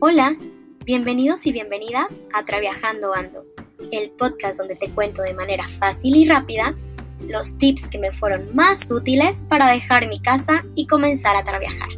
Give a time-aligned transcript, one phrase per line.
[0.00, 0.36] Hola,
[0.84, 3.44] bienvenidos y bienvenidas a Traviajando Ando,
[3.90, 6.76] el podcast donde te cuento de manera fácil y rápida
[7.26, 11.88] los tips que me fueron más útiles para dejar mi casa y comenzar a traviajar.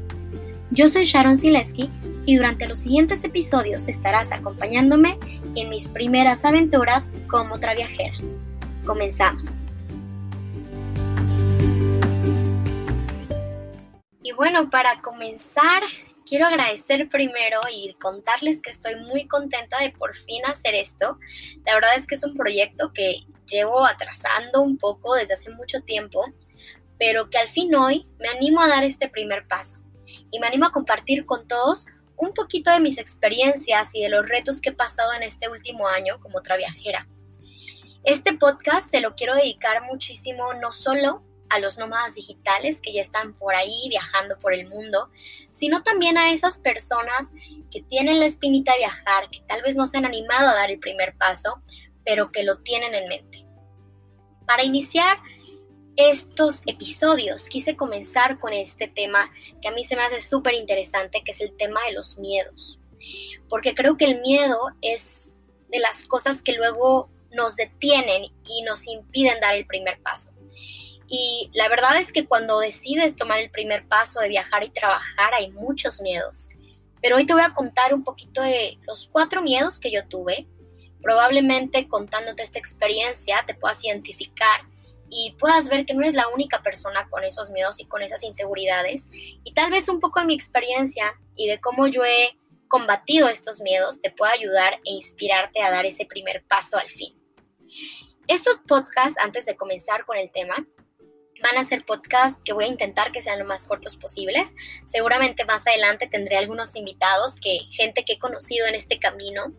[0.70, 1.90] Yo soy Sharon Sileski
[2.24, 5.18] y durante los siguientes episodios estarás acompañándome
[5.54, 8.14] en mis primeras aventuras como traviajera.
[8.86, 9.64] Comenzamos.
[14.22, 15.82] Y bueno, para comenzar
[16.30, 21.18] quiero agradecer primero y contarles que estoy muy contenta de por fin hacer esto.
[21.66, 25.80] La verdad es que es un proyecto que llevo atrasando un poco desde hace mucho
[25.80, 26.24] tiempo,
[27.00, 29.80] pero que al fin hoy me animo a dar este primer paso
[30.30, 34.24] y me animo a compartir con todos un poquito de mis experiencias y de los
[34.28, 37.08] retos que he pasado en este último año como otra viajera.
[38.04, 43.02] Este podcast se lo quiero dedicar muchísimo no solo a los nómadas digitales que ya
[43.02, 45.10] están por ahí viajando por el mundo,
[45.50, 47.32] sino también a esas personas
[47.70, 50.70] que tienen la espinita de viajar, que tal vez no se han animado a dar
[50.70, 51.62] el primer paso,
[52.04, 53.46] pero que lo tienen en mente.
[54.46, 55.18] Para iniciar
[55.96, 61.22] estos episodios quise comenzar con este tema que a mí se me hace súper interesante,
[61.24, 62.80] que es el tema de los miedos,
[63.48, 65.34] porque creo que el miedo es
[65.68, 70.30] de las cosas que luego nos detienen y nos impiden dar el primer paso.
[71.12, 75.34] Y la verdad es que cuando decides tomar el primer paso de viajar y trabajar
[75.34, 76.46] hay muchos miedos.
[77.02, 80.46] Pero hoy te voy a contar un poquito de los cuatro miedos que yo tuve.
[81.02, 84.60] Probablemente contándote esta experiencia te puedas identificar
[85.08, 88.22] y puedas ver que no eres la única persona con esos miedos y con esas
[88.22, 89.06] inseguridades.
[89.10, 92.38] Y tal vez un poco de mi experiencia y de cómo yo he
[92.68, 97.12] combatido estos miedos te pueda ayudar e inspirarte a dar ese primer paso al fin.
[98.28, 100.64] Estos podcasts, antes de comenzar con el tema,
[101.42, 104.54] Van a ser podcasts que voy a intentar que sean lo más cortos posibles.
[104.84, 109.54] Seguramente más adelante tendré algunos invitados, que gente que he conocido en este camino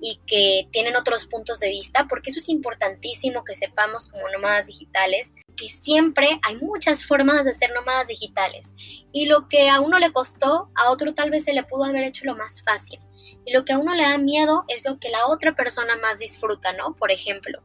[0.00, 4.66] y que tienen otros puntos de vista, porque eso es importantísimo que sepamos como nómadas
[4.66, 8.74] digitales, que siempre hay muchas formas de ser nómadas digitales.
[9.12, 12.04] Y lo que a uno le costó, a otro tal vez se le pudo haber
[12.04, 13.00] hecho lo más fácil.
[13.44, 16.18] Y lo que a uno le da miedo es lo que la otra persona más
[16.18, 16.94] disfruta, ¿no?
[16.96, 17.62] Por ejemplo.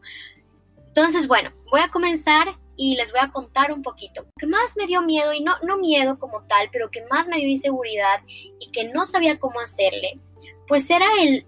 [0.88, 4.24] Entonces, bueno, voy a comenzar y les voy a contar un poquito.
[4.24, 7.28] Lo que más me dio miedo, y no, no miedo como tal, pero que más
[7.28, 10.20] me dio inseguridad y que no sabía cómo hacerle,
[10.68, 11.46] pues era el,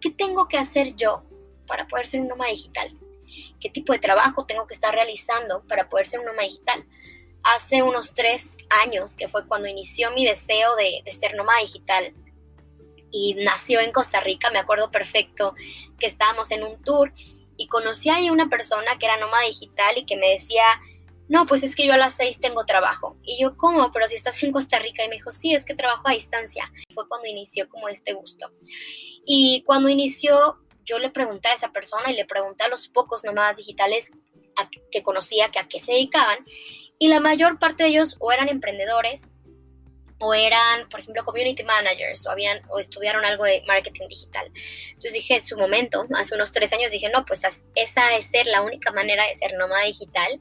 [0.00, 1.22] ¿qué tengo que hacer yo
[1.66, 2.96] para poder ser un nómada digital?
[3.60, 6.86] ¿Qué tipo de trabajo tengo que estar realizando para poder ser un nómada digital?
[7.42, 12.14] Hace unos tres años, que fue cuando inició mi deseo de, de ser nómada digital,
[13.12, 15.54] y nació en Costa Rica, me acuerdo perfecto
[15.98, 17.12] que estábamos en un tour
[17.56, 20.64] y conocí ahí una persona que era nómada digital y que me decía,
[21.28, 23.16] no, pues es que yo a las seis tengo trabajo.
[23.22, 23.90] Y yo, ¿cómo?
[23.92, 25.04] Pero si estás en Costa Rica.
[25.04, 26.72] Y me dijo, sí, es que trabajo a distancia.
[26.94, 28.50] Fue cuando inició como este gusto.
[29.24, 33.24] Y cuando inició, yo le pregunté a esa persona y le pregunté a los pocos
[33.24, 34.12] nómadas digitales
[34.90, 36.38] que conocía que a qué se dedicaban.
[36.98, 39.26] Y la mayor parte de ellos o eran emprendedores
[40.18, 44.50] o eran, por ejemplo, community managers o, habían, o estudiaron algo de marketing digital.
[44.88, 47.42] Entonces dije, en su momento, hace unos tres años, dije, no, pues
[47.74, 50.38] esa es ser la única manera de ser nómada digital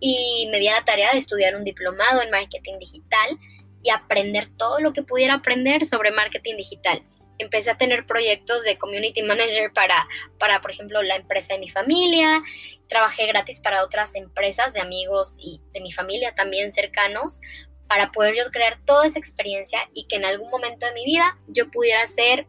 [0.00, 3.38] y me di a la tarea de estudiar un diplomado en marketing digital
[3.82, 7.02] y aprender todo lo que pudiera aprender sobre marketing digital.
[7.38, 10.06] Empecé a tener proyectos de community manager para,
[10.38, 12.42] para, por ejemplo, la empresa de mi familia.
[12.86, 17.40] Trabajé gratis para otras empresas de amigos y de mi familia también cercanos
[17.90, 21.36] para poder yo crear toda esa experiencia y que en algún momento de mi vida
[21.48, 22.46] yo pudiera ser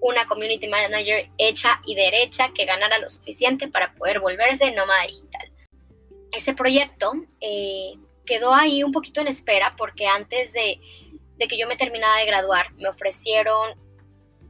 [0.00, 5.52] una community manager hecha y derecha que ganara lo suficiente para poder volverse nómada digital.
[6.32, 7.12] Ese proyecto
[7.42, 10.80] eh, quedó ahí un poquito en espera porque antes de,
[11.36, 13.78] de que yo me terminara de graduar me ofrecieron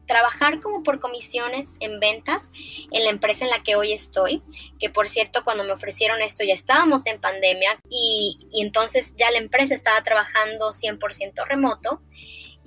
[0.09, 2.51] trabajar como por comisiones en ventas
[2.91, 4.43] en la empresa en la que hoy estoy,
[4.81, 9.39] que por cierto cuando me ofrecieron esto ya estábamos en pandemia y, entonces ya la
[9.39, 11.99] empresa estaba trabajando 100% remoto.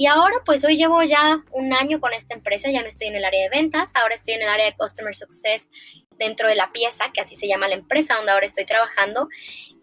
[0.01, 3.15] Y ahora pues hoy llevo ya un año con esta empresa, ya no estoy en
[3.15, 5.69] el área de ventas, ahora estoy en el área de Customer Success
[6.17, 9.27] dentro de la pieza, que así se llama la empresa donde ahora estoy trabajando.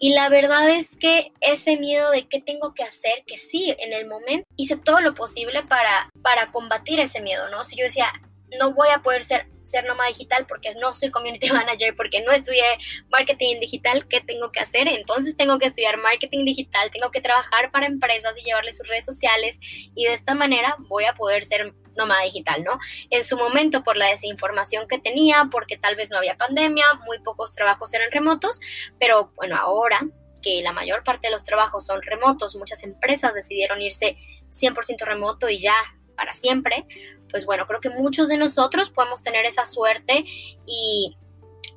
[0.01, 3.93] Y la verdad es que ese miedo de qué tengo que hacer, que sí, en
[3.93, 7.63] el momento hice todo lo posible para, para combatir ese miedo, ¿no?
[7.63, 8.13] Si yo decía,
[8.59, 12.33] no voy a poder ser, ser nómada digital porque no soy community manager, porque no
[12.33, 12.65] estudié
[13.11, 14.89] marketing digital, ¿qué tengo que hacer?
[14.89, 19.05] Entonces tengo que estudiar marketing digital, tengo que trabajar para empresas y llevarles sus redes
[19.05, 22.79] sociales y de esta manera voy a poder ser nómada digital, ¿no?
[23.11, 27.19] En su momento por la desinformación que tenía, porque tal vez no había pandemia, muy
[27.19, 28.61] pocos trabajos eran remotos,
[28.99, 30.01] pero bueno, ahora
[30.41, 34.17] que la mayor parte de los trabajos son remotos, muchas empresas decidieron irse
[34.51, 35.75] 100% remoto y ya
[36.19, 36.85] para siempre,
[37.31, 40.25] pues bueno, creo que muchos de nosotros podemos tener esa suerte
[40.67, 41.17] y,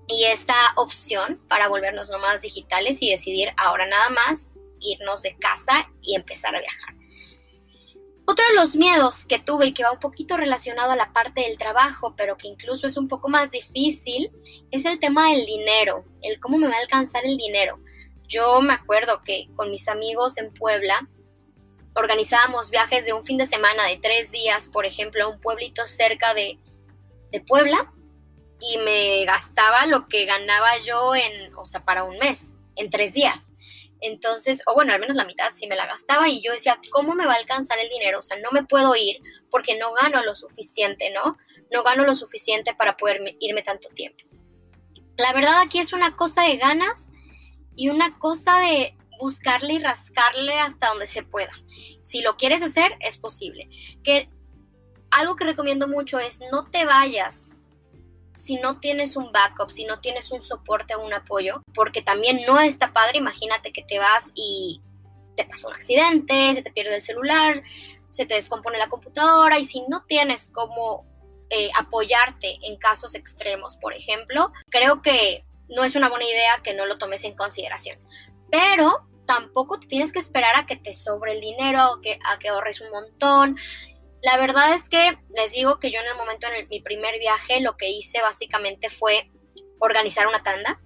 [0.07, 4.49] y esta opción para volvernos nomás digitales y decidir ahora nada más
[4.81, 6.95] irnos de casa y empezar a viajar.
[8.25, 11.41] Otro de los miedos que tuve y que va un poquito relacionado a la parte
[11.41, 14.31] del trabajo, pero que incluso es un poco más difícil,
[14.71, 17.79] es el tema del dinero, el cómo me va a alcanzar el dinero.
[18.27, 21.07] Yo me acuerdo que con mis amigos en Puebla
[21.95, 25.85] organizábamos viajes de un fin de semana de tres días, por ejemplo, a un pueblito
[25.88, 26.59] cerca de,
[27.31, 27.93] de Puebla
[28.59, 33.13] y me gastaba lo que ganaba yo en, o sea, para un mes, en tres
[33.13, 33.49] días.
[34.01, 37.13] Entonces, o bueno, al menos la mitad sí me la gastaba y yo decía, ¿cómo
[37.13, 38.19] me va a alcanzar el dinero?
[38.19, 41.38] O sea, no me puedo ir porque no gano lo suficiente, ¿no?
[41.71, 44.23] No gano lo suficiente para poder irme tanto tiempo.
[45.17, 47.09] La verdad aquí es una cosa de ganas
[47.75, 51.53] y una cosa de buscarle y rascarle hasta donde se pueda.
[52.01, 53.69] Si lo quieres hacer, es posible.
[54.03, 54.29] Que
[55.12, 57.62] algo que recomiendo mucho es no te vayas
[58.33, 62.41] si no tienes un backup, si no tienes un soporte o un apoyo, porque también
[62.47, 64.81] no está padre, imagínate que te vas y
[65.35, 67.62] te pasa un accidente, se te pierde el celular,
[68.09, 71.06] se te descompone la computadora y si no tienes cómo
[71.50, 76.74] eh, apoyarte en casos extremos, por ejemplo, creo que no es una buena idea que
[76.74, 78.00] no lo tomes en consideración.
[78.50, 82.50] Pero tampoco tienes que esperar a que te sobre el dinero, o que, a que
[82.50, 83.57] ahorres un montón.
[84.21, 87.59] La verdad es que les digo que yo en el momento en mi primer viaje
[87.59, 89.31] lo que hice básicamente fue
[89.79, 90.79] organizar una tanda.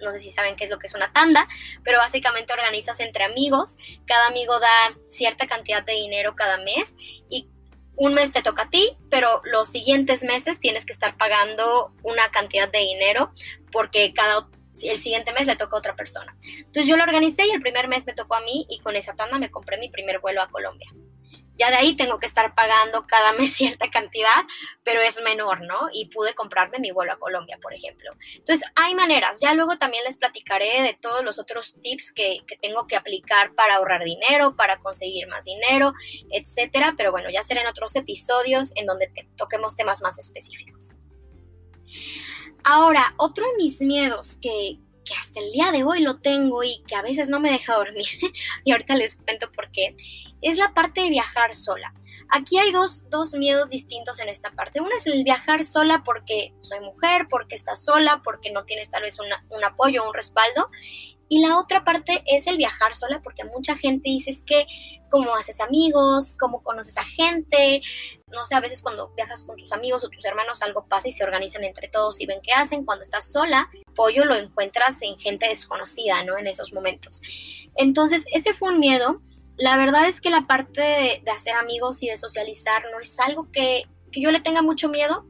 [0.00, 1.46] No sé si saben qué es lo que es una tanda,
[1.84, 3.76] pero básicamente organizas entre amigos.
[4.06, 6.94] Cada amigo da cierta cantidad de dinero cada mes
[7.28, 7.50] y
[7.96, 12.30] un mes te toca a ti, pero los siguientes meses tienes que estar pagando una
[12.30, 13.30] cantidad de dinero
[13.70, 14.48] porque cada
[14.82, 16.36] el siguiente mes le toca a otra persona.
[16.42, 19.14] Entonces yo lo organicé y el primer mes me tocó a mí y con esa
[19.14, 20.90] tanda me compré mi primer vuelo a Colombia.
[21.60, 24.44] Ya de ahí tengo que estar pagando cada mes cierta cantidad,
[24.82, 25.88] pero es menor, ¿no?
[25.92, 28.10] Y pude comprarme mi vuelo a Colombia, por ejemplo.
[28.34, 29.40] Entonces, hay maneras.
[29.42, 33.54] Ya luego también les platicaré de todos los otros tips que, que tengo que aplicar
[33.54, 35.92] para ahorrar dinero, para conseguir más dinero,
[36.30, 36.94] etcétera.
[36.96, 40.94] Pero bueno, ya será en otros episodios en donde toquemos temas más específicos.
[42.64, 46.82] Ahora, otro de mis miedos que, que hasta el día de hoy lo tengo y
[46.86, 48.06] que a veces no me deja dormir,
[48.64, 49.96] y ahorita les cuento por qué,
[50.42, 51.92] es la parte de viajar sola.
[52.32, 54.80] Aquí hay dos, dos, miedos distintos en esta parte.
[54.80, 59.02] Uno es el viajar sola porque soy mujer, porque estás sola, porque no tienes tal
[59.02, 60.70] vez un apoyo, un respaldo.
[61.32, 64.66] Y la otra parte es el viajar sola, porque mucha gente dice es que
[65.08, 67.80] cómo haces amigos, cómo conoces a gente,
[68.32, 71.12] no sé, a veces cuando viajas con tus amigos o tus hermanos algo pasa y
[71.12, 72.84] se organizan entre todos y ven qué hacen.
[72.84, 76.36] Cuando estás sola, pollo lo encuentras en gente desconocida, ¿no?
[76.36, 77.22] En esos momentos.
[77.76, 79.22] Entonces, ese fue un miedo.
[79.56, 83.20] La verdad es que la parte de, de hacer amigos y de socializar no es
[83.20, 85.26] algo que que yo le tenga mucho miedo,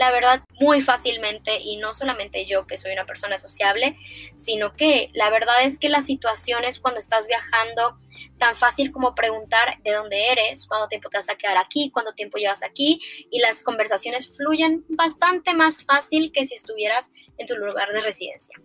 [0.00, 3.98] la verdad, muy fácilmente, y no solamente yo que soy una persona sociable,
[4.34, 7.98] sino que la verdad es que las situaciones cuando estás viajando,
[8.38, 12.14] tan fácil como preguntar de dónde eres, cuánto tiempo te vas a quedar aquí, cuánto
[12.14, 12.98] tiempo llevas aquí,
[13.30, 18.58] y las conversaciones fluyen bastante más fácil que si estuvieras en tu lugar de residencia.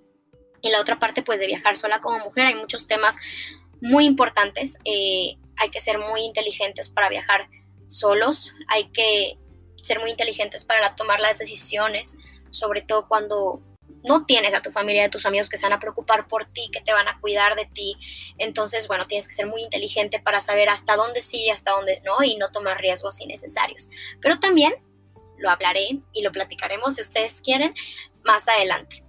[0.61, 3.17] Y la otra parte, pues de viajar sola como mujer, hay muchos temas
[3.81, 7.49] muy importantes, eh, hay que ser muy inteligentes para viajar
[7.87, 9.37] solos, hay que
[9.85, 12.17] ser muy inteligentes para tomar las decisiones,
[12.49, 13.61] sobre todo cuando
[14.03, 16.69] no tienes a tu familia, a tus amigos que se van a preocupar por ti,
[16.71, 17.95] que te van a cuidar de ti.
[18.37, 22.01] Entonces, bueno, tienes que ser muy inteligente para saber hasta dónde sí y hasta dónde
[22.03, 23.89] no y no tomar riesgos innecesarios.
[24.21, 24.73] Pero también
[25.37, 27.73] lo hablaré y lo platicaremos si ustedes quieren
[28.23, 29.04] más adelante.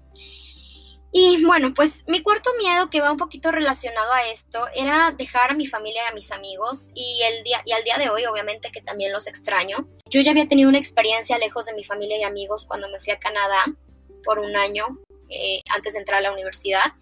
[1.18, 5.52] Y bueno, pues mi cuarto miedo que va un poquito relacionado a esto era dejar
[5.52, 8.26] a mi familia y a mis amigos y, el día, y al día de hoy
[8.26, 9.88] obviamente que también los extraño.
[10.10, 13.14] Yo ya había tenido una experiencia lejos de mi familia y amigos cuando me fui
[13.14, 13.64] a Canadá
[14.24, 14.98] por un año
[15.30, 16.92] eh, antes de entrar a la universidad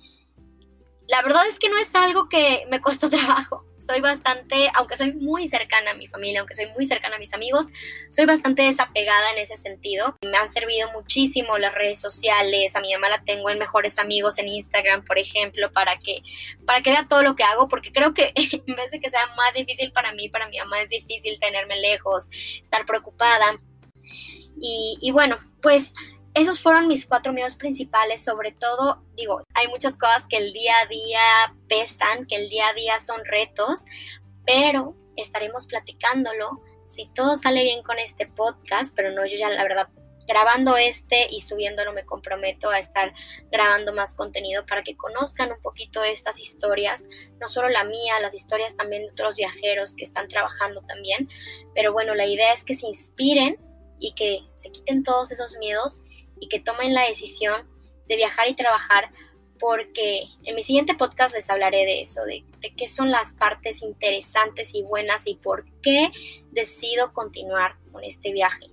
[1.09, 3.65] la verdad es que no es algo que me costó trabajo.
[3.87, 7.35] Soy bastante, aunque soy muy cercana a mi familia, aunque soy muy cercana a mis
[7.35, 7.67] amigos,
[8.09, 10.17] soy bastante desapegada en ese sentido.
[10.23, 12.77] Me han servido muchísimo las redes sociales.
[12.77, 16.23] A mi mamá la tengo en mejores amigos en Instagram, por ejemplo, para que
[16.65, 19.27] para que vea todo lo que hago, porque creo que en vez de que sea
[19.37, 22.29] más difícil para mí, para mi mamá es difícil tenerme lejos,
[22.63, 23.59] estar preocupada.
[24.57, 25.93] Y, y bueno, pues
[26.35, 30.75] esos fueron mis cuatro miedos principales, sobre todo, digo, hay muchas cosas que el día
[30.83, 31.21] a día
[31.69, 33.85] pesan, que el día a día son retos,
[34.45, 36.61] pero estaremos platicándolo.
[36.85, 39.89] Si todo sale bien con este podcast, pero no, yo ya la verdad
[40.27, 43.13] grabando este y subiéndolo me comprometo a estar
[43.53, 47.05] grabando más contenido para que conozcan un poquito estas historias,
[47.41, 51.29] no solo la mía, las historias también de otros viajeros que están trabajando también,
[51.75, 53.59] pero bueno, la idea es que se inspiren
[54.01, 56.01] y que se quiten todos esos miedos
[56.45, 57.67] y que tomen la decisión
[58.07, 59.11] de viajar y trabajar
[59.59, 62.45] porque en mi siguiente podcast les hablaré de eso, de,
[62.77, 66.11] qué son las partes interesantes y buenas y por qué
[66.51, 68.67] decido continuar con este viaje.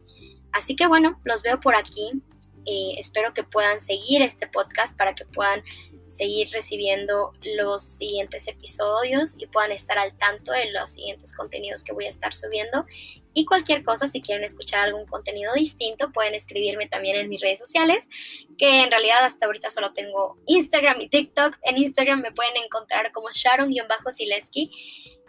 [0.52, 2.22] Así que bueno, los veo por aquí.
[2.66, 5.64] Eh, espero que puedan seguir este podcast para que puedan
[6.12, 11.94] seguir recibiendo los siguientes episodios y puedan estar al tanto de los siguientes contenidos que
[11.94, 12.86] voy a estar subiendo.
[13.34, 17.60] Y cualquier cosa, si quieren escuchar algún contenido distinto, pueden escribirme también en mis redes
[17.60, 18.10] sociales,
[18.58, 21.58] que en realidad hasta ahorita solo tengo Instagram y TikTok.
[21.64, 24.72] En Instagram me pueden encontrar como Sharon-Sileski.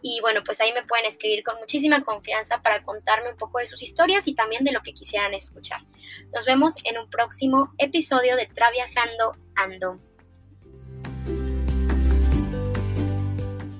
[0.02, 3.66] Y bueno, pues ahí me pueden escribir con muchísima confianza para contarme un poco de
[3.66, 5.80] sus historias y también de lo que quisieran escuchar.
[6.34, 10.11] Nos vemos en un próximo episodio de Traviajando Ando.